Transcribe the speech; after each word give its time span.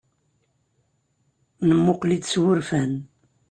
Nemmuqqel-itt 1.67 2.29
s 2.33 2.35
wurfan. 2.41 2.91